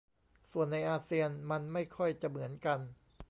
[0.51, 2.79] ส่วนในอาเซียนมันไม่ค่อยจะเหมือนกัน